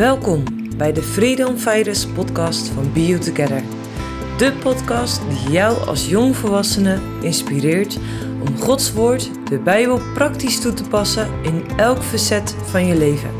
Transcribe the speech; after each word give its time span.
Welkom 0.00 0.44
bij 0.76 0.92
de 0.92 1.02
Freedom 1.02 1.56
Fighters 1.56 2.06
podcast 2.06 2.68
van 2.68 2.90
You 2.94 3.18
Together. 3.18 3.62
De 4.38 4.52
podcast 4.62 5.22
die 5.28 5.52
jou 5.52 5.86
als 5.86 6.08
jongvolwassene 6.08 6.98
inspireert 7.22 7.98
om 8.40 8.56
Gods 8.56 8.92
woord, 8.92 9.48
de 9.48 9.58
Bijbel, 9.58 10.00
praktisch 10.14 10.60
toe 10.60 10.72
te 10.72 10.88
passen 10.88 11.42
in 11.42 11.64
elk 11.76 12.02
facet 12.02 12.50
van 12.50 12.86
je 12.86 12.96
leven. 12.96 13.30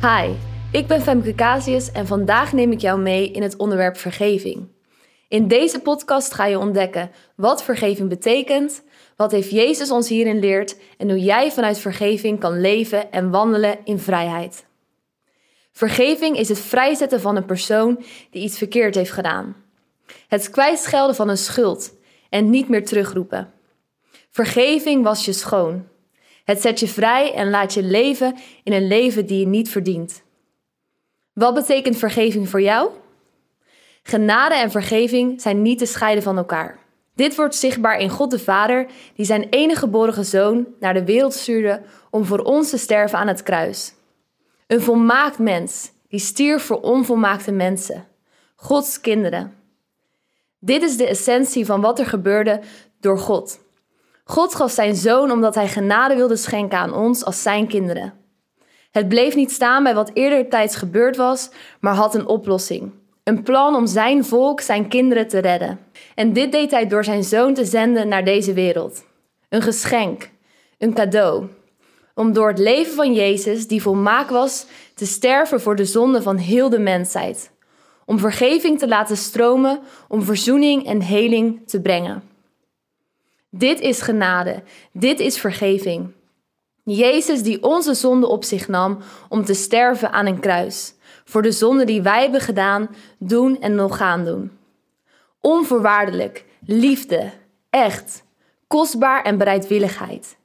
Hi, 0.00 0.34
ik 0.72 0.86
ben 0.86 1.02
Femke 1.02 1.34
Casius 1.34 1.92
en 1.92 2.06
vandaag 2.06 2.52
neem 2.52 2.72
ik 2.72 2.80
jou 2.80 3.00
mee 3.00 3.30
in 3.30 3.42
het 3.42 3.56
onderwerp 3.56 3.96
vergeving. 3.96 4.68
In 5.28 5.48
deze 5.48 5.80
podcast 5.80 6.34
ga 6.34 6.46
je 6.46 6.58
ontdekken 6.58 7.10
wat 7.36 7.62
vergeving 7.62 8.08
betekent, 8.08 8.82
wat 9.16 9.32
heeft 9.32 9.50
Jezus 9.50 9.90
ons 9.90 10.08
hierin 10.08 10.38
leert 10.38 10.76
en 10.98 11.08
hoe 11.08 11.20
jij 11.20 11.52
vanuit 11.52 11.78
vergeving 11.78 12.40
kan 12.40 12.60
leven 12.60 13.12
en 13.12 13.30
wandelen 13.30 13.78
in 13.84 13.98
vrijheid. 13.98 14.64
Vergeving 15.76 16.38
is 16.38 16.48
het 16.48 16.58
vrijzetten 16.58 17.20
van 17.20 17.36
een 17.36 17.44
persoon 17.44 18.04
die 18.30 18.42
iets 18.42 18.58
verkeerd 18.58 18.94
heeft 18.94 19.10
gedaan. 19.10 19.56
Het 20.28 20.50
kwijtschelden 20.50 21.16
van 21.16 21.28
een 21.28 21.36
schuld 21.36 21.92
en 22.28 22.50
niet 22.50 22.68
meer 22.68 22.84
terugroepen. 22.84 23.52
Vergeving 24.30 25.04
was 25.04 25.24
je 25.24 25.32
schoon. 25.32 25.86
Het 26.44 26.60
zet 26.60 26.80
je 26.80 26.88
vrij 26.88 27.34
en 27.34 27.50
laat 27.50 27.74
je 27.74 27.82
leven 27.82 28.36
in 28.62 28.72
een 28.72 28.86
leven 28.86 29.26
die 29.26 29.38
je 29.38 29.46
niet 29.46 29.68
verdient. 29.68 30.22
Wat 31.32 31.54
betekent 31.54 31.96
vergeving 31.96 32.48
voor 32.48 32.62
jou? 32.62 32.90
Genade 34.02 34.54
en 34.54 34.70
vergeving 34.70 35.40
zijn 35.40 35.62
niet 35.62 35.78
te 35.78 35.86
scheiden 35.86 36.22
van 36.22 36.36
elkaar. 36.36 36.78
Dit 37.14 37.34
wordt 37.36 37.54
zichtbaar 37.54 37.98
in 37.98 38.10
God 38.10 38.30
de 38.30 38.38
Vader, 38.38 38.86
die 39.14 39.26
zijn 39.26 39.46
enige 39.50 39.78
geboren 39.78 40.24
zoon 40.24 40.66
naar 40.80 40.94
de 40.94 41.04
wereld 41.04 41.34
stuurde 41.34 41.82
om 42.10 42.24
voor 42.24 42.40
ons 42.40 42.70
te 42.70 42.78
sterven 42.78 43.18
aan 43.18 43.28
het 43.28 43.42
kruis. 43.42 43.95
Een 44.66 44.80
volmaakt 44.80 45.38
mens 45.38 45.92
die 46.08 46.20
stierf 46.20 46.62
voor 46.62 46.80
onvolmaakte 46.80 47.52
mensen, 47.52 48.06
Gods 48.56 49.00
kinderen. 49.00 49.54
Dit 50.58 50.82
is 50.82 50.96
de 50.96 51.06
essentie 51.06 51.66
van 51.66 51.80
wat 51.80 51.98
er 51.98 52.06
gebeurde 52.06 52.60
door 53.00 53.18
God. 53.18 53.58
God 54.24 54.54
gaf 54.54 54.70
zijn 54.70 54.94
zoon 54.94 55.30
omdat 55.30 55.54
hij 55.54 55.68
genade 55.68 56.14
wilde 56.14 56.36
schenken 56.36 56.78
aan 56.78 56.94
ons 56.94 57.24
als 57.24 57.42
zijn 57.42 57.66
kinderen. 57.66 58.14
Het 58.90 59.08
bleef 59.08 59.34
niet 59.34 59.52
staan 59.52 59.82
bij 59.82 59.94
wat 59.94 60.10
eerder 60.14 60.48
tijds 60.48 60.76
gebeurd 60.76 61.16
was, 61.16 61.50
maar 61.80 61.94
had 61.94 62.14
een 62.14 62.26
oplossing. 62.26 62.92
Een 63.24 63.42
plan 63.42 63.74
om 63.74 63.86
zijn 63.86 64.24
volk, 64.24 64.60
zijn 64.60 64.88
kinderen 64.88 65.28
te 65.28 65.38
redden. 65.38 65.78
En 66.14 66.32
dit 66.32 66.52
deed 66.52 66.70
hij 66.70 66.86
door 66.86 67.04
zijn 67.04 67.24
zoon 67.24 67.54
te 67.54 67.64
zenden 67.64 68.08
naar 68.08 68.24
deze 68.24 68.52
wereld. 68.52 69.04
Een 69.48 69.62
geschenk, 69.62 70.30
een 70.78 70.94
cadeau. 70.94 71.46
Om 72.18 72.32
door 72.32 72.48
het 72.48 72.58
leven 72.58 72.94
van 72.94 73.12
Jezus, 73.12 73.66
die 73.66 73.82
volmaakt 73.82 74.30
was, 74.30 74.66
te 74.94 75.06
sterven 75.06 75.60
voor 75.60 75.76
de 75.76 75.84
zonde 75.84 76.22
van 76.22 76.36
heel 76.36 76.68
de 76.68 76.78
mensheid. 76.78 77.50
Om 78.04 78.18
vergeving 78.18 78.78
te 78.78 78.88
laten 78.88 79.16
stromen, 79.16 79.80
om 80.08 80.22
verzoening 80.22 80.86
en 80.86 81.02
heling 81.02 81.68
te 81.68 81.80
brengen. 81.80 82.22
Dit 83.50 83.80
is 83.80 84.00
genade, 84.00 84.62
dit 84.92 85.20
is 85.20 85.38
vergeving. 85.38 86.12
Jezus 86.82 87.42
die 87.42 87.62
onze 87.62 87.94
zonde 87.94 88.26
op 88.26 88.44
zich 88.44 88.68
nam 88.68 88.98
om 89.28 89.44
te 89.44 89.54
sterven 89.54 90.12
aan 90.12 90.26
een 90.26 90.40
kruis 90.40 90.94
voor 91.24 91.42
de 91.42 91.52
zonde 91.52 91.84
die 91.84 92.02
wij 92.02 92.22
hebben 92.22 92.40
gedaan, 92.40 92.88
doen 93.18 93.60
en 93.60 93.74
nog 93.74 93.96
gaan 93.96 94.24
doen. 94.24 94.50
Onvoorwaardelijk, 95.40 96.44
liefde, 96.60 97.32
echt, 97.70 98.24
kostbaar 98.66 99.22
en 99.22 99.38
bereidwilligheid. 99.38 100.36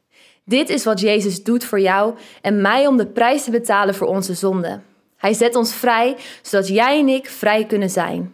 Dit 0.52 0.70
is 0.70 0.84
wat 0.84 1.00
Jezus 1.00 1.44
doet 1.44 1.64
voor 1.64 1.80
jou 1.80 2.16
en 2.42 2.62
mij 2.62 2.88
om 2.88 2.98
de 2.98 3.06
prijs 3.06 3.44
te 3.44 3.52
betalen 3.52 3.96
voor 3.96 4.08
onze 4.08 4.34
zonde. 4.34 4.80
Hij 5.18 5.34
zet 5.34 5.56
ons 5.56 5.74
vrij, 5.74 6.18
zodat 6.42 6.68
jij 6.68 7.00
en 7.00 7.08
ik 7.08 7.28
vrij 7.30 7.66
kunnen 7.66 7.90
zijn. 7.90 8.34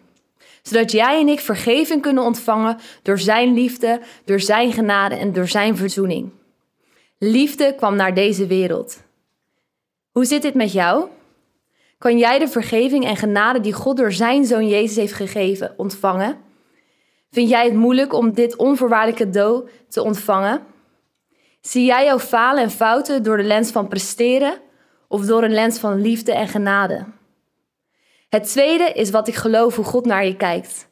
Zodat 0.61 0.91
jij 0.91 1.19
en 1.19 1.27
ik 1.27 1.39
vergeving 1.39 2.01
kunnen 2.01 2.23
ontvangen 2.23 2.77
door 3.01 3.19
Zijn 3.19 3.53
liefde, 3.53 3.99
door 4.25 4.39
Zijn 4.39 4.71
genade 4.71 5.15
en 5.15 5.33
door 5.33 5.47
Zijn 5.47 5.77
verzoening. 5.77 6.29
Liefde 7.17 7.73
kwam 7.75 7.95
naar 7.95 8.13
deze 8.13 8.47
wereld. 8.47 9.01
Hoe 10.11 10.25
zit 10.25 10.41
dit 10.41 10.53
met 10.53 10.71
jou? 10.71 11.07
Kan 11.97 12.17
jij 12.17 12.39
de 12.39 12.47
vergeving 12.47 13.05
en 13.05 13.15
genade 13.15 13.59
die 13.59 13.73
God 13.73 13.97
door 13.97 14.11
zijn 14.11 14.45
zoon 14.45 14.67
Jezus 14.67 14.95
heeft 14.95 15.13
gegeven 15.13 15.73
ontvangen? 15.77 16.37
Vind 17.31 17.49
jij 17.49 17.65
het 17.65 17.73
moeilijk 17.73 18.13
om 18.13 18.33
dit 18.33 18.55
onvoorwaardelijke 18.55 19.23
cadeau 19.23 19.69
te 19.87 20.03
ontvangen? 20.03 20.75
Zie 21.67 21.85
jij 21.85 22.05
jouw 22.05 22.19
falen 22.19 22.63
en 22.63 22.71
fouten 22.71 23.23
door 23.23 23.37
de 23.37 23.43
lens 23.43 23.71
van 23.71 23.87
presteren 23.87 24.59
of 25.07 25.25
door 25.25 25.43
een 25.43 25.53
lens 25.53 25.79
van 25.79 26.01
liefde 26.01 26.31
en 26.31 26.47
genade? 26.47 27.05
Het 28.29 28.43
tweede 28.43 28.91
is 28.91 29.09
wat 29.09 29.27
ik 29.27 29.35
geloof 29.35 29.75
hoe 29.75 29.85
God 29.85 30.05
naar 30.05 30.25
je 30.25 30.35
kijkt. 30.35 30.89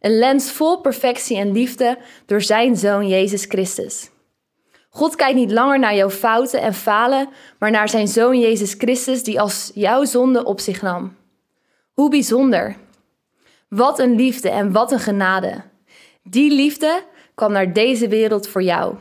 Een 0.00 0.18
lens 0.18 0.50
vol 0.50 0.80
perfectie 0.80 1.36
en 1.36 1.52
liefde 1.52 1.98
door 2.26 2.42
zijn 2.42 2.76
zoon 2.76 3.08
Jezus 3.08 3.44
Christus. 3.44 4.10
God 4.90 5.16
kijkt 5.16 5.36
niet 5.36 5.50
langer 5.50 5.78
naar 5.78 5.94
jouw 5.94 6.10
fouten 6.10 6.60
en 6.60 6.74
falen, 6.74 7.28
maar 7.58 7.70
naar 7.70 7.88
zijn 7.88 8.08
zoon 8.08 8.40
Jezus 8.40 8.74
Christus 8.78 9.22
die 9.22 9.40
als 9.40 9.70
jouw 9.74 10.04
zonde 10.04 10.44
op 10.44 10.60
zich 10.60 10.82
nam. 10.82 11.16
Hoe 11.92 12.10
bijzonder. 12.10 12.76
Wat 13.68 13.98
een 13.98 14.14
liefde 14.14 14.50
en 14.50 14.72
wat 14.72 14.92
een 14.92 15.00
genade. 15.00 15.62
Die 16.22 16.50
liefde 16.52 17.02
kwam 17.34 17.52
naar 17.52 17.72
deze 17.72 18.08
wereld 18.08 18.48
voor 18.48 18.62
jou. 18.62 18.96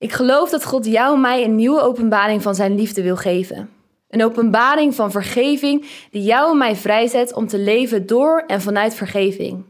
Ik 0.00 0.12
geloof 0.12 0.50
dat 0.50 0.64
God 0.64 0.86
jou 0.86 1.14
en 1.14 1.20
mij 1.20 1.44
een 1.44 1.54
nieuwe 1.54 1.80
openbaring 1.80 2.42
van 2.42 2.54
zijn 2.54 2.74
liefde 2.74 3.02
wil 3.02 3.16
geven. 3.16 3.70
Een 4.08 4.24
openbaring 4.24 4.94
van 4.94 5.10
vergeving 5.10 5.90
die 6.10 6.22
jou 6.22 6.50
en 6.50 6.58
mij 6.58 6.76
vrijzet 6.76 7.32
om 7.32 7.46
te 7.46 7.58
leven 7.58 8.06
door 8.06 8.44
en 8.46 8.60
vanuit 8.60 8.94
vergeving. 8.94 9.64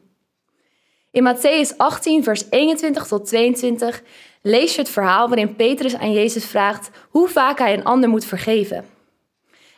In 1.11 1.35
Matthäus 1.35 1.77
18, 1.77 2.25
vers 2.25 2.45
21 2.51 3.07
tot 3.07 3.27
22 3.27 4.03
lees 4.43 4.75
je 4.75 4.81
het 4.81 4.91
verhaal 4.91 5.29
waarin 5.29 5.57
Petrus 5.57 5.97
aan 5.97 6.13
Jezus 6.13 6.45
vraagt 6.45 6.91
hoe 7.09 7.29
vaak 7.29 7.59
hij 7.59 7.73
een 7.73 7.85
ander 7.85 8.09
moet 8.09 8.25
vergeven. 8.25 8.85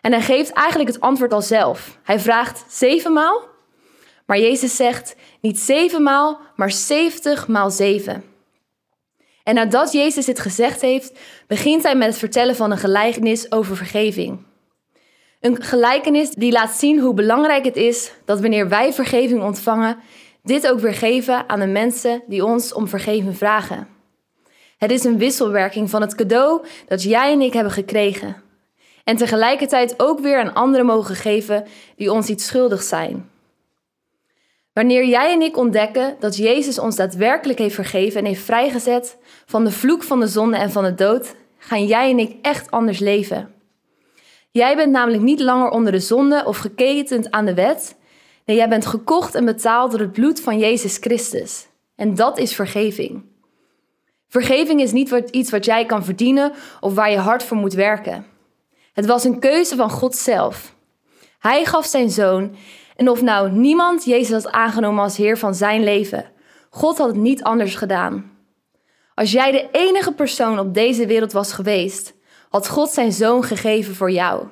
En 0.01 0.13
hij 0.13 0.23
geeft 0.23 0.53
eigenlijk 0.53 0.91
het 0.91 1.01
antwoord 1.01 1.33
al 1.33 1.43
zelf. 1.43 1.99
Hij 2.03 2.21
vraagt 2.21 2.65
zevenmaal, 2.69 3.43
maar 4.27 4.39
Jezus 4.39 4.77
zegt 4.77 5.17
niet 5.41 5.59
zevenmaal, 5.59 6.41
maar 6.57 6.71
zeventig 6.71 7.49
maal 7.49 7.71
zeven. 7.71 8.32
En 9.45 9.55
nadat 9.55 9.93
Jezus 9.93 10.25
dit 10.25 10.41
gezegd 10.41 10.81
heeft, 10.81 11.19
begint 11.47 11.83
hij 11.83 11.97
met 11.97 12.09
het 12.09 12.19
vertellen 12.19 12.57
van 12.57 12.71
een 12.71 12.79
gelijkenis 12.79 13.53
over 13.53 13.77
vergeving. 13.77 14.39
Een 15.41 15.63
gelijkenis 15.63 16.31
die 16.31 16.53
laat 16.53 16.73
zien 16.73 17.01
hoe 17.01 17.15
belangrijk 17.15 17.65
het 17.65 17.77
is 17.77 18.13
dat 18.25 18.41
wanneer 18.41 18.69
wij 18.69 18.93
vergeving 18.93 19.43
ontvangen, 19.43 19.97
dit 20.43 20.69
ook 20.71 20.81
weer 20.81 20.95
geven 20.95 21.49
aan 21.49 21.61
de 21.61 21.67
mensen 21.67 22.23
die 22.27 22.45
ons 22.45 22.73
om 22.73 22.89
vergeving 22.89 23.37
vragen. 23.37 23.89
Het 24.79 24.91
is 24.91 25.05
een 25.05 25.19
wisselwerking 25.19 25.91
van 25.91 26.01
het 26.01 26.15
cadeau 26.15 26.65
dat 26.89 27.03
jij 27.03 27.33
en 27.33 27.41
ik 27.41 27.53
hebben 27.53 27.73
gekregen. 27.73 28.43
En 29.05 29.17
tegelijkertijd 29.17 29.95
ook 29.97 30.21
weer 30.21 30.41
aan 30.41 30.55
anderen 30.55 30.87
mogen 30.87 31.15
geven 31.15 31.67
die 31.97 32.13
ons 32.13 32.29
iets 32.29 32.47
schuldig 32.47 32.83
zijn. 32.83 33.31
Wanneer 34.73 35.05
jij 35.05 35.33
en 35.33 35.43
ik 35.43 35.57
ontdekken 35.57 36.17
dat 36.21 36.37
Jezus 36.37 36.79
ons 36.79 36.97
daadwerkelijk 36.97 37.59
heeft 37.59 37.75
vergeven 37.75 38.21
en 38.21 38.27
heeft 38.27 38.43
vrijgezet 38.43 39.17
van 39.47 39.65
de 39.65 39.71
vloek 39.71 40.03
van 40.03 40.21
de 40.21 40.27
zonde 40.27 40.57
en 40.57 40.71
van 40.71 40.85
de 40.85 40.95
dood, 40.95 41.35
gaan 41.59 41.87
jij 41.87 42.11
en 42.11 42.19
ik 42.19 42.37
echt 42.43 42.71
anders 42.71 42.99
leven. 42.99 43.55
Jij 44.51 44.77
bent 44.77 44.93
namelijk 44.93 45.23
niet 45.23 45.41
langer 45.41 45.71
onder 45.71 45.93
de 45.93 46.01
zonde 46.01 46.45
of 46.47 46.57
geketend 46.57 47.31
aan 47.31 47.45
de 47.45 47.55
wet. 47.55 47.97
Nee, 48.45 48.57
jij 48.57 48.69
bent 48.69 48.87
gekocht 48.87 49.35
en 49.35 49.45
betaald 49.45 49.91
door 49.91 50.01
het 50.01 50.13
bloed 50.13 50.41
van 50.41 50.59
Jezus 50.59 50.97
Christus. 50.97 51.67
En 51.97 52.15
dat 52.15 52.39
is 52.39 52.55
vergeving. 52.55 53.23
Vergeving 54.29 54.81
is 54.81 54.93
niet 54.93 55.11
iets 55.31 55.51
wat 55.51 55.65
jij 55.65 55.87
kan 55.87 56.05
verdienen 56.05 56.53
of 56.81 56.95
waar 56.95 57.11
je 57.11 57.17
hard 57.17 57.43
voor 57.43 57.57
moet 57.57 57.75
werken. 57.75 58.27
Het 58.93 59.07
was 59.07 59.25
een 59.25 59.39
keuze 59.39 59.77
van 59.77 59.91
God 59.91 60.17
zelf. 60.17 60.75
Hij 61.39 61.65
gaf 61.65 61.87
zijn 61.87 62.11
zoon 62.11 62.57
en 63.03 63.09
of 63.09 63.23
nou 63.23 63.51
niemand 63.51 64.05
Jezus 64.05 64.43
had 64.43 64.53
aangenomen 64.53 65.03
als 65.03 65.17
Heer 65.17 65.39
van 65.39 65.55
zijn 65.55 65.85
leven, 65.85 66.31
God 66.71 66.99
had 66.99 67.07
het 67.07 67.17
niet 67.17 67.43
anders 67.43 67.75
gedaan. 67.75 68.31
Als 69.15 69.33
jij 69.33 69.51
de 69.51 69.69
enige 69.73 70.13
persoon 70.13 70.59
op 70.59 70.75
deze 70.75 71.07
wereld 71.07 71.33
was 71.33 71.53
geweest, 71.53 72.15
had 72.49 72.69
God 72.69 72.91
zijn 72.91 73.13
zoon 73.13 73.43
gegeven 73.43 73.95
voor 73.95 74.11
jou. 74.11 74.47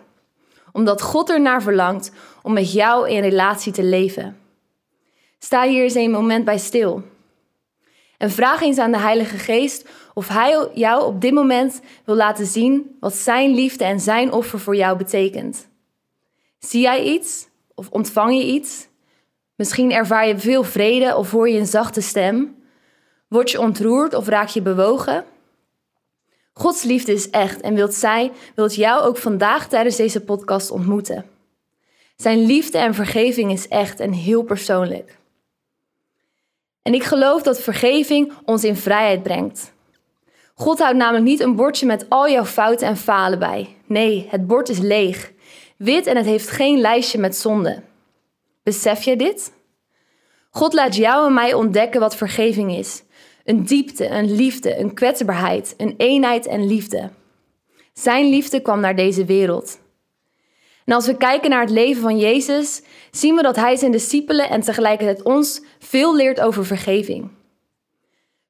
Omdat 0.73 1.03
God 1.03 1.31
ernaar 1.31 1.63
verlangt 1.63 2.13
om 2.43 2.53
met 2.53 2.73
jou 2.73 3.09
in 3.09 3.21
relatie 3.23 3.73
te 3.73 3.83
leven. 3.83 4.37
Sta 5.39 5.67
hier 5.67 5.83
eens 5.83 5.95
een 5.95 6.11
moment 6.11 6.45
bij 6.45 6.59
stil. 6.59 7.03
En 8.19 8.31
vraag 8.31 8.61
eens 8.61 8.79
aan 8.79 8.93
de 8.93 8.99
Heilige 8.99 9.39
Geest 9.39 9.89
of 10.15 10.29
Hij 10.29 10.69
jou 10.75 11.05
op 11.05 11.21
dit 11.21 11.33
moment 11.33 11.81
wil 12.05 12.17
laten 12.17 12.47
zien 12.47 12.97
wat 13.01 13.15
Zijn 13.15 13.55
liefde 13.55 13.85
en 13.85 14.01
Zijn 14.01 14.33
offer 14.33 14.61
voor 14.61 14.77
jou 14.77 14.97
betekent. 14.97 15.69
Zie 16.59 16.81
jij 16.81 17.03
iets 17.05 17.49
of 17.81 17.89
ontvang 17.91 18.35
je 18.35 18.47
iets? 18.47 18.89
Misschien 19.55 19.93
ervaar 19.93 20.27
je 20.27 20.39
veel 20.39 20.63
vrede 20.63 21.17
of 21.17 21.31
hoor 21.31 21.49
je 21.49 21.59
een 21.59 21.67
zachte 21.67 22.01
stem. 22.01 22.57
Word 23.29 23.51
je 23.51 23.61
ontroerd 23.61 24.15
of 24.15 24.27
raak 24.27 24.49
je 24.49 24.63
bewogen? 24.63 25.25
Gods 26.53 26.83
liefde 26.83 27.13
is 27.13 27.31
echt 27.31 27.61
en 27.61 27.75
wilt 27.75 27.95
zij, 27.95 28.33
wilt 28.55 28.75
jou 28.75 29.03
ook 29.03 29.17
vandaag 29.17 29.69
tijdens 29.69 29.97
deze 29.97 30.21
podcast 30.21 30.71
ontmoeten. 30.71 31.25
Zijn 32.17 32.47
liefde 32.47 32.79
en 32.79 32.95
vergeving 32.95 33.53
is 33.53 33.69
echt 33.69 34.01
en 34.01 34.13
heel 34.13 34.43
persoonlijk. 34.43 35.19
En 36.83 36.95
ik 36.95 37.03
geloof 37.03 37.43
dat 37.43 37.61
vergeving 37.61 38.33
ons 38.45 38.65
in 38.65 38.77
vrijheid 38.77 39.23
brengt. 39.23 39.73
God 40.55 40.79
houdt 40.79 40.97
namelijk 40.97 41.25
niet 41.25 41.41
een 41.41 41.57
bordje 41.57 41.87
met 41.87 42.07
al 42.09 42.31
jouw 42.31 42.45
fouten 42.45 42.87
en 42.87 42.97
falen 42.97 43.39
bij. 43.39 43.77
Nee, 43.87 44.27
het 44.31 44.47
bord 44.47 44.69
is 44.69 44.79
leeg, 44.79 45.33
wit 45.83 46.07
en 46.07 46.17
het 46.17 46.27
heeft 46.27 46.49
geen 46.49 46.79
lijstje 46.79 47.19
met 47.19 47.37
zonde. 47.37 47.83
Besef 48.63 49.03
je 49.03 49.17
dit? 49.17 49.53
God 50.51 50.73
laat 50.73 50.97
jou 50.97 51.27
en 51.27 51.35
mij 51.35 51.55
ontdekken 51.55 52.01
wat 52.01 52.17
vergeving 52.17 52.77
is. 52.77 53.03
Een 53.45 53.65
diepte, 53.65 54.07
een 54.07 54.35
liefde, 54.35 54.79
een 54.79 54.95
kwetsbaarheid, 54.95 55.75
een 55.77 55.95
eenheid 55.97 56.47
en 56.47 56.67
liefde. 56.67 57.11
Zijn 57.93 58.29
liefde 58.29 58.61
kwam 58.61 58.81
naar 58.81 58.97
deze 58.97 59.25
wereld. 59.25 59.79
En 60.85 60.95
als 60.95 61.07
we 61.07 61.17
kijken 61.17 61.51
naar 61.51 61.61
het 61.61 61.71
leven 61.71 62.03
van 62.03 62.19
Jezus, 62.19 62.83
zien 63.11 63.35
we 63.35 63.43
dat 63.43 63.57
Hij 63.57 63.77
zijn 63.77 63.93
discipelen 63.93 64.49
en 64.49 64.61
tegelijkertijd 64.61 65.23
ons 65.23 65.63
veel 65.79 66.17
leert 66.17 66.41
over 66.41 66.67
vergeving. 66.67 67.31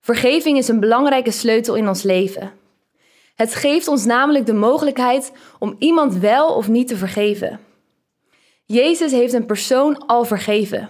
Vergeving 0.00 0.59
is 0.59 0.69
een 0.69 0.81
belangrijke 0.81 1.31
sleutel 1.31 1.75
in 1.75 1.88
ons 1.88 2.03
leven. 2.03 2.53
Het 3.40 3.54
geeft 3.54 3.88
ons 3.88 4.04
namelijk 4.04 4.46
de 4.46 4.52
mogelijkheid 4.52 5.32
om 5.58 5.76
iemand 5.78 6.14
wel 6.14 6.54
of 6.54 6.69
niet 6.69 6.88
te 6.88 6.96
vergeven. 6.96 7.60
Jezus 8.64 9.12
heeft 9.12 9.32
een 9.32 9.46
persoon 9.46 10.06
al 10.06 10.25
vergeven. 10.25 10.88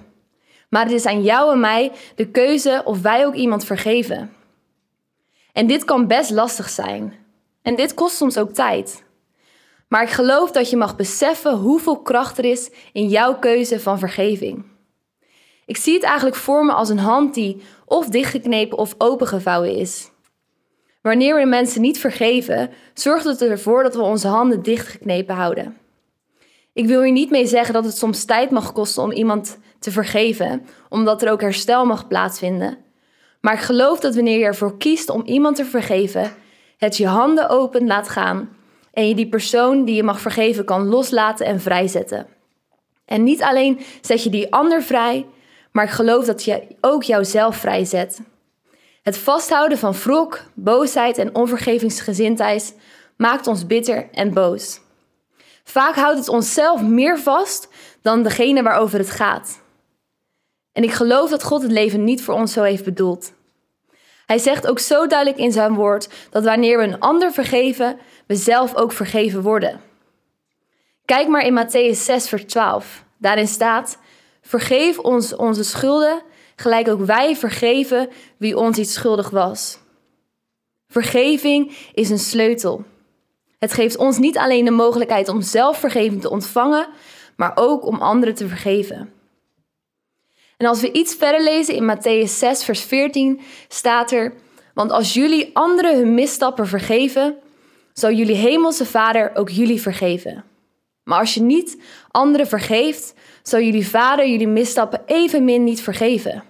Maar 0.68 0.82
het 0.82 0.92
is 0.92 1.06
aan 1.06 1.22
jou 1.22 1.52
en 1.52 1.60
mij 1.60 1.92
de 2.14 2.30
keuze 2.30 2.82
of 2.84 3.00
wij 3.00 3.26
ook 3.26 3.34
iemand 3.34 3.64
vergeven. 3.64 4.32
En 5.52 5.66
dit 5.66 5.84
kan 5.84 6.06
best 6.06 6.30
lastig 6.30 6.68
zijn. 6.68 7.14
En 7.62 7.76
dit 7.76 7.94
kost 7.94 8.16
soms 8.16 8.38
ook 8.38 8.50
tijd. 8.50 9.04
Maar 9.88 10.02
ik 10.02 10.10
geloof 10.10 10.50
dat 10.50 10.70
je 10.70 10.76
mag 10.76 10.96
beseffen 10.96 11.56
hoeveel 11.56 12.02
kracht 12.02 12.38
er 12.38 12.44
is 12.44 12.70
in 12.92 13.08
jouw 13.08 13.38
keuze 13.38 13.80
van 13.80 13.98
vergeving. 13.98 14.64
Ik 15.66 15.76
zie 15.76 15.94
het 15.94 16.02
eigenlijk 16.02 16.36
voor 16.36 16.64
me 16.64 16.72
als 16.72 16.88
een 16.88 16.98
hand 16.98 17.34
die 17.34 17.62
of 17.84 18.06
dichtgeknepen 18.06 18.78
of 18.78 18.94
opengevouwen 18.98 19.76
is. 19.76 20.09
Wanneer 21.00 21.36
we 21.36 21.44
mensen 21.44 21.80
niet 21.80 21.98
vergeven, 21.98 22.70
zorgt 22.94 23.24
het 23.24 23.42
ervoor 23.42 23.82
dat 23.82 23.94
we 23.94 24.02
onze 24.02 24.28
handen 24.28 24.62
dichtgeknepen 24.62 25.34
houden. 25.34 25.76
Ik 26.72 26.86
wil 26.86 27.02
hier 27.02 27.12
niet 27.12 27.30
mee 27.30 27.46
zeggen 27.46 27.74
dat 27.74 27.84
het 27.84 27.96
soms 27.96 28.24
tijd 28.24 28.50
mag 28.50 28.72
kosten 28.72 29.02
om 29.02 29.12
iemand 29.12 29.58
te 29.78 29.90
vergeven, 29.90 30.66
omdat 30.88 31.22
er 31.22 31.30
ook 31.30 31.40
herstel 31.40 31.86
mag 31.86 32.08
plaatsvinden. 32.08 32.78
Maar 33.40 33.54
ik 33.54 33.60
geloof 33.60 34.00
dat 34.00 34.14
wanneer 34.14 34.38
je 34.38 34.44
ervoor 34.44 34.78
kiest 34.78 35.10
om 35.10 35.22
iemand 35.24 35.56
te 35.56 35.64
vergeven, 35.64 36.32
het 36.76 36.96
je 36.96 37.06
handen 37.06 37.48
open 37.48 37.86
laat 37.86 38.08
gaan 38.08 38.56
en 38.92 39.08
je 39.08 39.14
die 39.14 39.28
persoon 39.28 39.84
die 39.84 39.94
je 39.94 40.02
mag 40.02 40.20
vergeven 40.20 40.64
kan 40.64 40.86
loslaten 40.86 41.46
en 41.46 41.60
vrijzetten. 41.60 42.26
En 43.04 43.22
niet 43.24 43.42
alleen 43.42 43.80
zet 44.00 44.22
je 44.22 44.30
die 44.30 44.52
ander 44.52 44.82
vrij, 44.82 45.26
maar 45.72 45.84
ik 45.84 45.90
geloof 45.90 46.24
dat 46.24 46.44
je 46.44 46.62
ook 46.80 47.02
jouzelf 47.02 47.56
vrijzet. 47.56 48.20
Het 49.02 49.18
vasthouden 49.18 49.78
van 49.78 49.92
wrok, 49.92 50.42
boosheid 50.54 51.18
en 51.18 51.34
onvergevingsgezindheid 51.34 52.76
maakt 53.16 53.46
ons 53.46 53.66
bitter 53.66 54.08
en 54.12 54.32
boos. 54.32 54.80
Vaak 55.64 55.94
houdt 55.94 56.18
het 56.18 56.28
onszelf 56.28 56.82
meer 56.82 57.18
vast 57.18 57.68
dan 58.02 58.22
degene 58.22 58.62
waarover 58.62 58.98
het 58.98 59.10
gaat. 59.10 59.60
En 60.72 60.82
ik 60.82 60.92
geloof 60.92 61.30
dat 61.30 61.42
God 61.42 61.62
het 61.62 61.70
leven 61.70 62.04
niet 62.04 62.22
voor 62.22 62.34
ons 62.34 62.52
zo 62.52 62.62
heeft 62.62 62.84
bedoeld. 62.84 63.32
Hij 64.26 64.38
zegt 64.38 64.66
ook 64.66 64.78
zo 64.78 65.06
duidelijk 65.06 65.40
in 65.40 65.52
zijn 65.52 65.74
woord 65.74 66.08
dat 66.30 66.44
wanneer 66.44 66.78
we 66.78 66.84
een 66.84 67.00
ander 67.00 67.32
vergeven, 67.32 67.98
we 68.26 68.34
zelf 68.34 68.74
ook 68.74 68.92
vergeven 68.92 69.42
worden. 69.42 69.80
Kijk 71.04 71.28
maar 71.28 71.44
in 71.44 71.66
Matthäus 71.66 71.98
6, 71.98 72.28
vers 72.28 72.44
12. 72.44 73.04
Daarin 73.18 73.46
staat: 73.46 73.98
Vergeef 74.42 74.98
ons 74.98 75.36
onze 75.36 75.64
schulden, 75.64 76.22
gelijk 76.60 76.88
ook 76.88 77.04
wij 77.04 77.36
vergeven 77.36 78.08
wie 78.36 78.56
ons 78.56 78.78
iets 78.78 78.92
schuldig 78.92 79.30
was. 79.30 79.78
Vergeving 80.88 81.76
is 81.94 82.10
een 82.10 82.18
sleutel. 82.18 82.84
Het 83.58 83.72
geeft 83.72 83.96
ons 83.96 84.18
niet 84.18 84.38
alleen 84.38 84.64
de 84.64 84.70
mogelijkheid 84.70 85.28
om 85.28 85.42
zelf 85.42 85.78
vergeving 85.78 86.20
te 86.20 86.30
ontvangen, 86.30 86.88
maar 87.36 87.52
ook 87.54 87.86
om 87.86 88.00
anderen 88.00 88.34
te 88.34 88.48
vergeven. 88.48 89.12
En 90.56 90.66
als 90.66 90.80
we 90.80 90.92
iets 90.92 91.14
verder 91.14 91.42
lezen 91.42 91.74
in 91.74 91.96
Matthäus 91.96 92.30
6, 92.30 92.64
vers 92.64 92.82
14, 92.82 93.40
staat 93.68 94.12
er: 94.12 94.34
Want 94.74 94.90
als 94.90 95.14
jullie 95.14 95.50
anderen 95.52 95.96
hun 95.96 96.14
misstappen 96.14 96.66
vergeven, 96.66 97.36
zal 97.92 98.12
jullie 98.12 98.36
hemelse 98.36 98.86
Vader 98.86 99.30
ook 99.34 99.48
jullie 99.48 99.80
vergeven. 99.80 100.44
Maar 101.04 101.18
als 101.18 101.34
je 101.34 101.42
niet 101.42 101.82
anderen 102.10 102.46
vergeeft, 102.46 103.14
zal 103.42 103.60
jullie 103.60 103.88
Vader 103.88 104.28
jullie 104.28 104.48
misstappen 104.48 105.02
evenmin 105.06 105.64
niet 105.64 105.80
vergeven. 105.80 106.44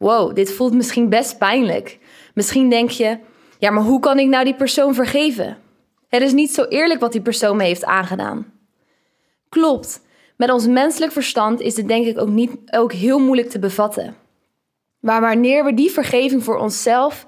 Wow, 0.00 0.34
dit 0.34 0.52
voelt 0.52 0.72
misschien 0.72 1.08
best 1.08 1.38
pijnlijk. 1.38 1.98
Misschien 2.34 2.70
denk 2.70 2.90
je: 2.90 3.18
ja, 3.58 3.70
maar 3.70 3.82
hoe 3.82 4.00
kan 4.00 4.18
ik 4.18 4.28
nou 4.28 4.44
die 4.44 4.54
persoon 4.54 4.94
vergeven? 4.94 5.58
Het 6.08 6.22
is 6.22 6.32
niet 6.32 6.54
zo 6.54 6.64
eerlijk 6.64 7.00
wat 7.00 7.12
die 7.12 7.20
persoon 7.20 7.56
me 7.56 7.64
heeft 7.64 7.84
aangedaan. 7.84 8.52
Klopt, 9.48 10.02
met 10.36 10.50
ons 10.50 10.66
menselijk 10.66 11.12
verstand 11.12 11.60
is 11.60 11.76
het 11.76 11.88
denk 11.88 12.06
ik 12.06 12.18
ook, 12.18 12.28
niet, 12.28 12.50
ook 12.70 12.92
heel 12.92 13.18
moeilijk 13.18 13.50
te 13.50 13.58
bevatten. 13.58 14.16
Maar 15.00 15.20
wanneer 15.20 15.64
we 15.64 15.74
die 15.74 15.90
vergeving 15.90 16.44
voor 16.44 16.58
onszelf, 16.58 17.26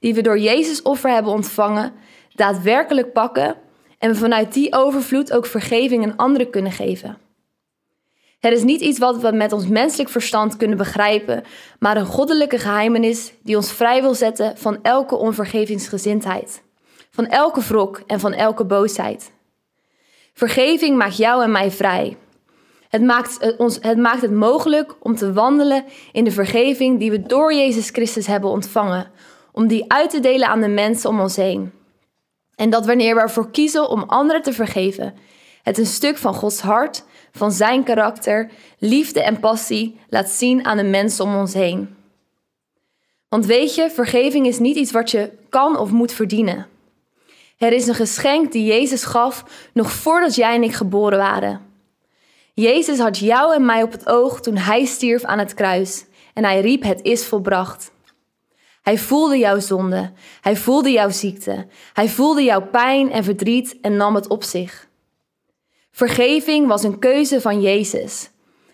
die 0.00 0.14
we 0.14 0.22
door 0.22 0.38
Jezus 0.38 0.82
offer 0.82 1.10
hebben 1.10 1.32
ontvangen, 1.32 1.92
daadwerkelijk 2.34 3.12
pakken 3.12 3.56
en 3.98 4.10
we 4.10 4.16
vanuit 4.16 4.52
die 4.52 4.74
overvloed 4.74 5.32
ook 5.32 5.46
vergeving 5.46 6.04
aan 6.04 6.16
anderen 6.16 6.50
kunnen 6.50 6.72
geven. 6.72 7.18
Het 8.40 8.52
is 8.52 8.62
niet 8.62 8.80
iets 8.80 8.98
wat 8.98 9.20
we 9.20 9.32
met 9.32 9.52
ons 9.52 9.66
menselijk 9.66 10.08
verstand 10.08 10.56
kunnen 10.56 10.76
begrijpen, 10.76 11.44
maar 11.78 11.96
een 11.96 12.06
goddelijke 12.06 12.58
geheimenis 12.58 13.32
die 13.42 13.56
ons 13.56 13.72
vrij 13.72 14.00
wil 14.00 14.14
zetten 14.14 14.56
van 14.56 14.78
elke 14.82 15.16
onvergevingsgezindheid, 15.16 16.62
van 17.10 17.26
elke 17.26 17.60
wrok 17.60 18.02
en 18.06 18.20
van 18.20 18.32
elke 18.32 18.64
boosheid. 18.64 19.32
Vergeving 20.32 20.96
maakt 20.96 21.16
jou 21.16 21.42
en 21.42 21.50
mij 21.50 21.70
vrij. 21.70 22.16
Het 22.88 23.02
maakt, 23.02 23.56
ons, 23.56 23.78
het 23.80 23.98
maakt 23.98 24.22
het 24.22 24.32
mogelijk 24.32 24.94
om 25.00 25.16
te 25.16 25.32
wandelen 25.32 25.84
in 26.12 26.24
de 26.24 26.30
vergeving 26.30 26.98
die 26.98 27.10
we 27.10 27.22
door 27.22 27.54
Jezus 27.54 27.90
Christus 27.90 28.26
hebben 28.26 28.50
ontvangen, 28.50 29.10
om 29.52 29.66
die 29.66 29.92
uit 29.92 30.10
te 30.10 30.20
delen 30.20 30.48
aan 30.48 30.60
de 30.60 30.68
mensen 30.68 31.10
om 31.10 31.20
ons 31.20 31.36
heen. 31.36 31.72
En 32.54 32.70
dat 32.70 32.86
wanneer 32.86 33.14
we 33.14 33.20
ervoor 33.20 33.50
kiezen 33.50 33.88
om 33.88 34.02
anderen 34.02 34.42
te 34.42 34.52
vergeven, 34.52 35.14
het 35.62 35.78
een 35.78 35.86
stuk 35.86 36.16
van 36.16 36.34
Gods 36.34 36.60
hart, 36.60 37.04
van 37.32 37.52
zijn 37.52 37.82
karakter, 37.82 38.50
liefde 38.78 39.22
en 39.22 39.40
passie 39.40 40.00
laat 40.08 40.28
zien 40.28 40.64
aan 40.64 40.76
de 40.76 40.82
mensen 40.82 41.24
om 41.24 41.36
ons 41.36 41.54
heen. 41.54 41.94
Want 43.28 43.46
weet 43.46 43.74
je, 43.74 43.90
vergeving 43.90 44.46
is 44.46 44.58
niet 44.58 44.76
iets 44.76 44.92
wat 44.92 45.10
je 45.10 45.30
kan 45.48 45.78
of 45.78 45.90
moet 45.90 46.12
verdienen. 46.12 46.66
Het 47.56 47.72
is 47.72 47.86
een 47.86 47.94
geschenk 47.94 48.52
die 48.52 48.64
Jezus 48.64 49.04
gaf 49.04 49.44
nog 49.72 49.92
voordat 49.92 50.34
jij 50.34 50.54
en 50.54 50.62
ik 50.62 50.72
geboren 50.72 51.18
waren. 51.18 51.60
Jezus 52.54 52.98
had 52.98 53.18
jou 53.18 53.54
en 53.54 53.64
mij 53.64 53.82
op 53.82 53.92
het 53.92 54.06
oog 54.06 54.40
toen 54.40 54.56
hij 54.56 54.84
stierf 54.84 55.24
aan 55.24 55.38
het 55.38 55.54
kruis 55.54 56.04
en 56.34 56.44
hij 56.44 56.60
riep: 56.60 56.82
Het 56.82 57.02
is 57.02 57.26
volbracht. 57.26 57.92
Hij 58.82 58.98
voelde 58.98 59.38
jouw 59.38 59.58
zonde, 59.58 60.12
hij 60.40 60.56
voelde 60.56 60.90
jouw 60.90 61.10
ziekte, 61.10 61.66
hij 61.92 62.08
voelde 62.08 62.42
jouw 62.42 62.66
pijn 62.66 63.12
en 63.12 63.24
verdriet 63.24 63.78
en 63.80 63.96
nam 63.96 64.14
het 64.14 64.28
op 64.28 64.42
zich. 64.42 64.88
Vergeving 65.90 66.66
was 66.66 66.82
een 66.82 66.98
keuze 66.98 67.40
van 67.40 67.60
Jezus. 67.60 68.30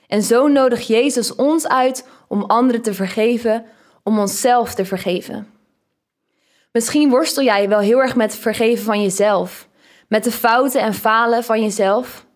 En 0.07 0.23
zo 0.23 0.49
nodigt 0.49 0.87
Jezus 0.87 1.35
ons 1.35 1.69
uit 1.69 2.09
om 2.29 2.43
anderen 2.43 2.83
te 2.83 2.95
vergeven, 2.95 3.65
om 4.03 4.19
onszelf 4.19 4.75
te 4.75 4.85
vergeven. 4.85 5.51
Misschien 6.73 7.09
worstel 7.09 7.43
jij 7.43 7.69
wel 7.69 7.79
heel 7.79 8.03
erg 8.03 8.17
met 8.17 8.33
het 8.33 8.41
vergeven 8.41 8.85
van 8.85 9.03
jezelf, 9.03 9.69
met 10.09 10.25
de 10.25 10.31
fouten 10.31 10.81
en 10.81 10.95
falen 10.95 11.45
van 11.45 11.63
jezelf. 11.63 12.27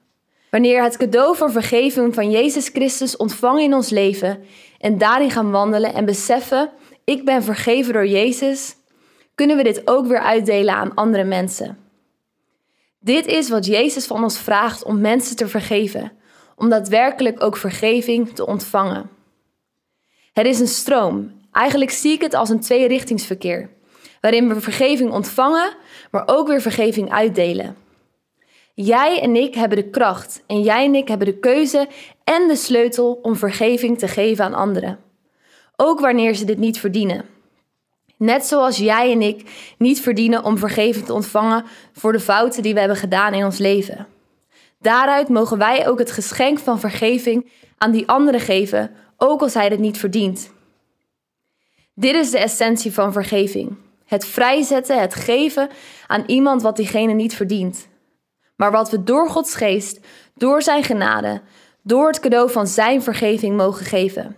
Wanneer 0.50 0.82
het 0.82 0.96
cadeau 0.96 1.36
van 1.36 1.52
vergeving 1.52 2.14
van 2.14 2.30
Jezus 2.30 2.68
Christus 2.68 3.16
ontvangen 3.16 3.62
in 3.62 3.74
ons 3.74 3.90
leven 3.90 4.44
en 4.78 4.98
daarin 4.98 5.30
gaan 5.30 5.50
wandelen 5.50 5.94
en 5.94 6.04
beseffen, 6.04 6.70
ik 7.04 7.24
ben 7.24 7.42
vergeven 7.42 7.92
door 7.92 8.06
Jezus, 8.06 8.76
kunnen 9.34 9.56
we 9.56 9.62
dit 9.62 9.82
ook 9.84 10.06
weer 10.06 10.20
uitdelen 10.20 10.74
aan 10.74 10.94
andere 10.94 11.24
mensen. 11.24 11.79
Dit 13.02 13.26
is 13.26 13.48
wat 13.48 13.66
Jezus 13.66 14.06
van 14.06 14.22
ons 14.22 14.38
vraagt 14.38 14.84
om 14.84 15.00
mensen 15.00 15.36
te 15.36 15.48
vergeven, 15.48 16.12
om 16.56 16.68
daadwerkelijk 16.68 17.42
ook 17.42 17.56
vergeving 17.56 18.34
te 18.34 18.46
ontvangen. 18.46 19.10
Het 20.32 20.46
is 20.46 20.60
een 20.60 20.68
stroom. 20.68 21.32
Eigenlijk 21.52 21.90
zie 21.90 22.12
ik 22.12 22.20
het 22.20 22.34
als 22.34 22.48
een 22.48 22.60
tweerichtingsverkeer, 22.60 23.70
waarin 24.20 24.48
we 24.48 24.60
vergeving 24.60 25.10
ontvangen, 25.12 25.76
maar 26.10 26.22
ook 26.26 26.48
weer 26.48 26.60
vergeving 26.60 27.10
uitdelen. 27.10 27.76
Jij 28.74 29.20
en 29.20 29.36
ik 29.36 29.54
hebben 29.54 29.78
de 29.78 29.90
kracht 29.90 30.42
en 30.46 30.60
jij 30.60 30.84
en 30.84 30.94
ik 30.94 31.08
hebben 31.08 31.26
de 31.26 31.38
keuze 31.38 31.88
en 32.24 32.48
de 32.48 32.56
sleutel 32.56 33.18
om 33.22 33.36
vergeving 33.36 33.98
te 33.98 34.08
geven 34.08 34.44
aan 34.44 34.54
anderen. 34.54 34.98
Ook 35.76 36.00
wanneer 36.00 36.34
ze 36.34 36.44
dit 36.44 36.58
niet 36.58 36.78
verdienen. 36.78 37.24
Net 38.20 38.46
zoals 38.46 38.76
jij 38.76 39.12
en 39.12 39.22
ik 39.22 39.50
niet 39.78 40.00
verdienen 40.00 40.44
om 40.44 40.58
vergeving 40.58 41.06
te 41.06 41.12
ontvangen 41.12 41.64
voor 41.92 42.12
de 42.12 42.20
fouten 42.20 42.62
die 42.62 42.72
we 42.72 42.78
hebben 42.78 42.96
gedaan 42.96 43.34
in 43.34 43.44
ons 43.44 43.58
leven. 43.58 44.06
Daaruit 44.78 45.28
mogen 45.28 45.58
wij 45.58 45.88
ook 45.88 45.98
het 45.98 46.10
geschenk 46.10 46.58
van 46.58 46.80
vergeving 46.80 47.50
aan 47.78 47.90
die 47.90 48.08
anderen 48.08 48.40
geven, 48.40 48.90
ook 49.16 49.40
als 49.40 49.54
hij 49.54 49.66
het 49.66 49.78
niet 49.78 49.98
verdient. 49.98 50.52
Dit 51.94 52.14
is 52.14 52.30
de 52.30 52.38
essentie 52.38 52.92
van 52.92 53.12
vergeving. 53.12 53.76
Het 54.04 54.24
vrijzetten, 54.24 55.00
het 55.00 55.14
geven 55.14 55.68
aan 56.06 56.24
iemand 56.26 56.62
wat 56.62 56.76
diegene 56.76 57.12
niet 57.12 57.34
verdient. 57.34 57.88
Maar 58.56 58.70
wat 58.70 58.90
we 58.90 59.02
door 59.02 59.28
Gods 59.28 59.54
geest, 59.54 60.00
door 60.34 60.62
zijn 60.62 60.84
genade, 60.84 61.40
door 61.82 62.06
het 62.06 62.20
cadeau 62.20 62.50
van 62.50 62.66
zijn 62.66 63.02
vergeving 63.02 63.56
mogen 63.56 63.86
geven. 63.86 64.36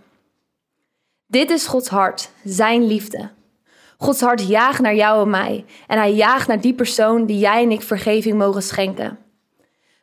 Dit 1.27 1.51
is 1.51 1.67
Gods 1.67 1.89
hart, 1.89 2.31
zijn 2.45 2.87
liefde. 2.87 3.31
Gods 4.03 4.21
hart 4.21 4.47
jaagt 4.47 4.81
naar 4.81 4.95
jou 4.95 5.23
en 5.23 5.31
mij 5.31 5.65
en 5.87 5.99
hij 5.99 6.13
jaagt 6.13 6.49
naar 6.49 6.61
die 6.61 6.75
persoon 6.75 7.27
die 7.27 7.39
jij 7.39 7.63
en 7.63 7.71
ik 7.71 7.83
vergeving 7.83 8.39
mogen 8.39 8.63
schenken. 8.63 9.19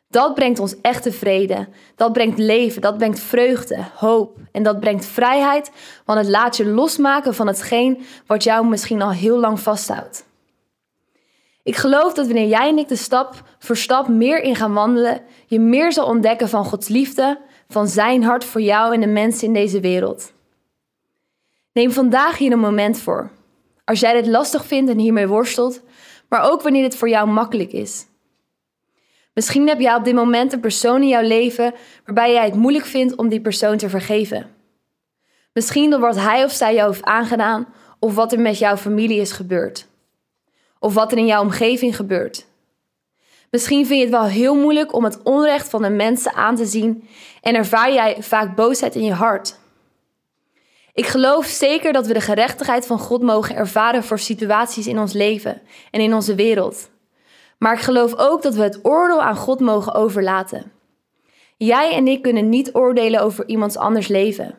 Dat 0.08 0.34
brengt 0.34 0.58
ons 0.58 0.80
echte 0.80 1.12
vrede. 1.12 1.68
Dat 1.96 2.12
brengt 2.12 2.38
leven. 2.38 2.82
Dat 2.82 2.98
brengt 2.98 3.20
vreugde, 3.20 3.84
hoop. 3.94 4.38
En 4.52 4.62
dat 4.62 4.80
brengt 4.80 5.06
vrijheid, 5.06 5.70
want 6.04 6.18
het 6.18 6.28
laat 6.28 6.56
je 6.56 6.66
losmaken 6.66 7.34
van 7.34 7.46
hetgeen 7.46 8.02
wat 8.26 8.44
jou 8.44 8.66
misschien 8.66 9.02
al 9.02 9.10
heel 9.10 9.38
lang 9.38 9.60
vasthoudt. 9.60 10.24
Ik 11.62 11.76
geloof 11.76 12.12
dat 12.14 12.26
wanneer 12.26 12.48
jij 12.48 12.68
en 12.68 12.78
ik 12.78 12.88
de 12.88 12.96
stap 12.96 13.42
voor 13.58 13.76
stap 13.76 14.08
meer 14.08 14.42
in 14.42 14.56
gaan 14.56 14.72
wandelen, 14.72 15.20
je 15.46 15.60
meer 15.60 15.92
zal 15.92 16.06
ontdekken 16.06 16.48
van 16.48 16.64
Gods 16.64 16.88
liefde, 16.88 17.40
van 17.68 17.88
Zijn 17.88 18.22
hart 18.22 18.44
voor 18.44 18.60
jou 18.60 18.94
en 18.94 19.00
de 19.00 19.06
mensen 19.06 19.46
in 19.46 19.52
deze 19.52 19.80
wereld. 19.80 20.32
Neem 21.72 21.90
vandaag 21.90 22.38
hier 22.38 22.52
een 22.52 22.58
moment 22.58 22.98
voor. 22.98 23.30
Als 23.90 24.00
jij 24.00 24.12
dit 24.12 24.26
lastig 24.26 24.66
vindt 24.66 24.90
en 24.90 24.98
hiermee 24.98 25.26
worstelt, 25.26 25.82
maar 26.28 26.50
ook 26.50 26.62
wanneer 26.62 26.82
het 26.82 26.96
voor 26.96 27.08
jou 27.08 27.28
makkelijk 27.28 27.72
is. 27.72 28.06
Misschien 29.34 29.68
heb 29.68 29.80
jij 29.80 29.94
op 29.94 30.04
dit 30.04 30.14
moment 30.14 30.52
een 30.52 30.60
persoon 30.60 31.02
in 31.02 31.08
jouw 31.08 31.22
leven 31.22 31.74
waarbij 32.04 32.32
jij 32.32 32.44
het 32.44 32.54
moeilijk 32.54 32.84
vindt 32.84 33.16
om 33.16 33.28
die 33.28 33.40
persoon 33.40 33.76
te 33.76 33.88
vergeven. 33.88 34.50
Misschien 35.52 35.90
door 35.90 36.00
wat 36.00 36.16
hij 36.16 36.44
of 36.44 36.52
zij 36.52 36.74
jou 36.74 36.90
heeft 36.90 37.04
aangedaan 37.04 37.66
of 37.98 38.14
wat 38.14 38.32
er 38.32 38.40
met 38.40 38.58
jouw 38.58 38.76
familie 38.76 39.20
is 39.20 39.32
gebeurd. 39.32 39.86
Of 40.78 40.94
wat 40.94 41.12
er 41.12 41.18
in 41.18 41.26
jouw 41.26 41.42
omgeving 41.42 41.96
gebeurt. 41.96 42.46
Misschien 43.50 43.86
vind 43.86 43.98
je 43.98 44.04
het 44.04 44.14
wel 44.14 44.24
heel 44.24 44.54
moeilijk 44.54 44.94
om 44.94 45.04
het 45.04 45.22
onrecht 45.22 45.68
van 45.68 45.82
de 45.82 45.90
mensen 45.90 46.32
aan 46.32 46.56
te 46.56 46.66
zien 46.66 47.08
en 47.40 47.54
ervaar 47.54 47.92
jij 47.92 48.16
vaak 48.20 48.54
boosheid 48.54 48.94
in 48.94 49.04
je 49.04 49.12
hart. 49.12 49.59
Ik 51.00 51.06
geloof 51.06 51.46
zeker 51.46 51.92
dat 51.92 52.06
we 52.06 52.12
de 52.12 52.20
gerechtigheid 52.20 52.86
van 52.86 52.98
God 52.98 53.22
mogen 53.22 53.56
ervaren 53.56 54.04
voor 54.04 54.18
situaties 54.18 54.86
in 54.86 54.98
ons 54.98 55.12
leven 55.12 55.62
en 55.90 56.00
in 56.00 56.14
onze 56.14 56.34
wereld. 56.34 56.90
Maar 57.58 57.74
ik 57.74 57.80
geloof 57.80 58.16
ook 58.16 58.42
dat 58.42 58.54
we 58.54 58.62
het 58.62 58.78
oordeel 58.82 59.22
aan 59.22 59.36
God 59.36 59.60
mogen 59.60 59.94
overlaten. 59.94 60.72
Jij 61.56 61.94
en 61.94 62.08
ik 62.08 62.22
kunnen 62.22 62.48
niet 62.48 62.74
oordelen 62.74 63.20
over 63.20 63.48
iemands 63.48 63.76
anders 63.76 64.08
leven. 64.08 64.58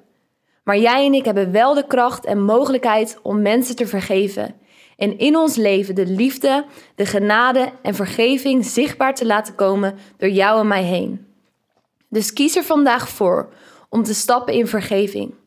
Maar 0.63 0.77
jij 0.77 1.05
en 1.05 1.13
ik 1.13 1.25
hebben 1.25 1.51
wel 1.51 1.73
de 1.73 1.87
kracht 1.87 2.25
en 2.25 2.43
mogelijkheid 2.43 3.19
om 3.21 3.41
mensen 3.41 3.75
te 3.75 3.87
vergeven. 3.87 4.55
En 4.97 5.17
in 5.17 5.37
ons 5.37 5.55
leven 5.55 5.95
de 5.95 6.05
liefde, 6.05 6.65
de 6.95 7.05
genade 7.05 7.71
en 7.81 7.95
vergeving 7.95 8.65
zichtbaar 8.65 9.15
te 9.15 9.25
laten 9.25 9.55
komen 9.55 9.97
door 10.17 10.29
jou 10.29 10.59
en 10.59 10.67
mij 10.67 10.83
heen. 10.83 11.25
Dus 12.09 12.33
kies 12.33 12.55
er 12.55 12.63
vandaag 12.63 13.09
voor 13.09 13.53
om 13.89 14.03
te 14.03 14.13
stappen 14.13 14.53
in 14.53 14.67
vergeving. 14.67 15.39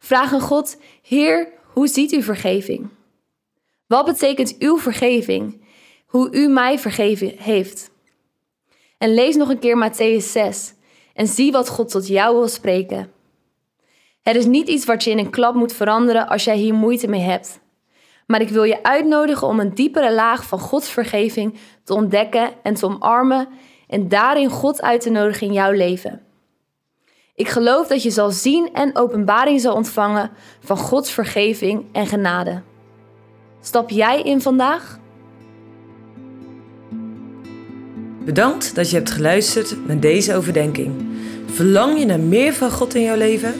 Vraag 0.00 0.32
aan 0.32 0.40
God: 0.40 0.76
Heer, 1.02 1.48
hoe 1.72 1.88
ziet 1.88 2.12
u 2.12 2.22
vergeving? 2.22 2.88
Wat 3.86 4.04
betekent 4.04 4.56
uw 4.58 4.78
vergeving? 4.78 5.60
hoe 6.10 6.28
u 6.32 6.48
mij 6.48 6.78
vergeven 6.78 7.32
heeft. 7.36 7.90
En 8.98 9.14
lees 9.14 9.36
nog 9.36 9.48
een 9.48 9.58
keer 9.58 9.90
Matthäus 9.90 10.24
6 10.24 10.74
en 11.14 11.26
zie 11.26 11.52
wat 11.52 11.68
God 11.68 11.90
tot 11.90 12.06
jou 12.06 12.36
wil 12.36 12.48
spreken. 12.48 13.12
Het 14.22 14.36
is 14.36 14.44
niet 14.44 14.68
iets 14.68 14.84
wat 14.84 15.04
je 15.04 15.10
in 15.10 15.18
een 15.18 15.30
klap 15.30 15.54
moet 15.54 15.72
veranderen 15.72 16.28
als 16.28 16.44
jij 16.44 16.56
hier 16.56 16.74
moeite 16.74 17.08
mee 17.08 17.20
hebt. 17.20 17.60
Maar 18.26 18.40
ik 18.40 18.48
wil 18.48 18.62
je 18.62 18.82
uitnodigen 18.82 19.46
om 19.46 19.60
een 19.60 19.74
diepere 19.74 20.12
laag 20.14 20.44
van 20.44 20.58
Gods 20.58 20.90
vergeving 20.90 21.58
te 21.84 21.94
ontdekken 21.94 22.50
en 22.62 22.74
te 22.74 22.86
omarmen 22.86 23.48
en 23.88 24.08
daarin 24.08 24.50
God 24.50 24.82
uit 24.82 25.00
te 25.00 25.10
nodigen 25.10 25.46
in 25.46 25.52
jouw 25.52 25.72
leven. 25.72 26.22
Ik 27.40 27.48
geloof 27.48 27.86
dat 27.86 28.02
je 28.02 28.10
zal 28.10 28.30
zien 28.30 28.68
en 28.72 28.96
openbaring 28.96 29.60
zal 29.60 29.74
ontvangen 29.74 30.30
van 30.64 30.76
Gods 30.76 31.10
vergeving 31.10 31.84
en 31.92 32.06
genade. 32.06 32.62
Stap 33.60 33.90
jij 33.90 34.22
in 34.22 34.40
vandaag? 34.40 34.98
Bedankt 38.24 38.74
dat 38.74 38.90
je 38.90 38.96
hebt 38.96 39.10
geluisterd 39.10 39.86
naar 39.86 40.00
deze 40.00 40.34
overdenking. 40.34 40.92
Verlang 41.46 41.98
je 41.98 42.06
naar 42.06 42.20
meer 42.20 42.52
van 42.52 42.70
God 42.70 42.94
in 42.94 43.02
jouw 43.02 43.16
leven? 43.16 43.54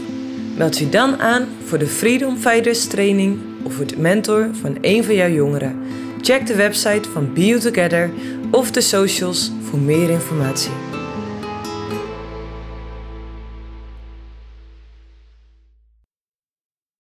Meld 0.57 0.79
je 0.79 0.89
dan 0.89 1.21
aan 1.21 1.49
voor 1.65 1.79
de 1.79 1.87
Freedom 1.87 2.37
Fighters 2.37 2.87
training 2.87 3.39
of 3.63 3.79
het 3.79 3.99
mentor 3.99 4.49
van 4.53 4.77
een 4.81 5.05
van 5.05 5.15
jouw 5.15 5.31
jongeren. 5.31 5.83
Check 6.21 6.47
de 6.47 6.55
website 6.55 7.09
van 7.09 7.33
Be 7.33 7.59
Together 7.59 8.11
of 8.51 8.71
de 8.71 8.81
socials 8.81 9.53
voor 9.63 9.79
meer 9.79 10.11
informatie. 10.11 10.90